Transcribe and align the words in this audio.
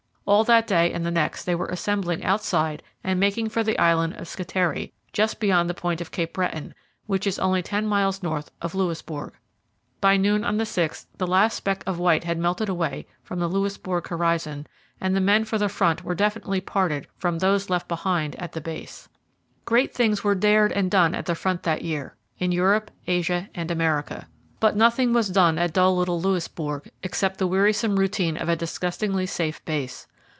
All 0.27 0.45
that 0.45 0.65
day 0.65 0.93
and 0.93 1.05
the 1.05 1.11
next 1.11 1.43
they 1.43 1.55
were 1.55 1.67
assembling 1.67 2.23
outside 2.23 2.83
and 3.03 3.19
making 3.19 3.49
for 3.49 3.63
the 3.65 3.77
island 3.77 4.13
of 4.13 4.29
Scatari, 4.29 4.93
just 5.11 5.41
beyond 5.41 5.69
the 5.69 5.73
point 5.73 5.99
of 5.99 6.11
Cape 6.11 6.31
Breton, 6.33 6.73
which 7.05 7.27
is 7.27 7.37
only 7.37 7.61
ten 7.61 7.85
miles 7.85 8.23
north 8.23 8.49
of 8.61 8.73
Louisbourg. 8.73 9.33
By 9.99 10.15
noon 10.15 10.45
on 10.45 10.55
the 10.55 10.63
6th 10.63 11.07
the 11.17 11.27
last 11.27 11.55
speck 11.55 11.83
of 11.85 11.99
white 11.99 12.23
had 12.23 12.37
melted 12.37 12.69
away 12.69 13.07
from 13.21 13.39
the 13.39 13.49
Louisbourg 13.49 14.07
horizon 14.07 14.67
and 15.01 15.13
the 15.15 15.19
men 15.19 15.43
for 15.43 15.57
the 15.57 15.67
front 15.67 16.05
were 16.05 16.15
definitely 16.15 16.61
parted 16.61 17.07
from 17.17 17.39
those 17.39 17.69
left 17.69 17.89
behind 17.89 18.37
at 18.37 18.53
the 18.53 18.61
base. 18.61 19.09
Great 19.65 19.93
things 19.93 20.23
were 20.23 20.35
dared 20.35 20.71
and 20.71 20.89
done 20.89 21.13
at 21.13 21.25
the 21.25 21.35
front 21.35 21.63
that 21.63 21.81
year, 21.81 22.15
in 22.39 22.53
Europe, 22.53 22.89
Asia, 23.05 23.49
and 23.53 23.69
America. 23.69 24.27
But 24.61 24.77
nothing 24.77 25.11
was 25.11 25.27
done 25.27 25.57
at 25.57 25.73
dull 25.73 25.97
little 25.97 26.21
Louisbourg, 26.21 26.89
except 27.03 27.37
the 27.37 27.47
wearisome 27.47 27.99
routine 27.99 28.37
of 28.37 28.47
a 28.47 28.55
disgustingly 28.55 29.25
safe 29.25 29.65
base. 29.65 30.07